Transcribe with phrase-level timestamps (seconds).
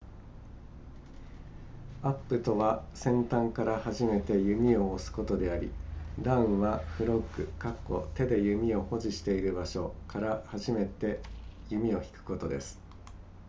[2.01, 5.69] アップとは先端から始めて弓を押すことであり
[6.19, 11.19] ダウンはフロッグ手で弓を保持している場所から始めて
[11.69, 12.79] 弓を引くことです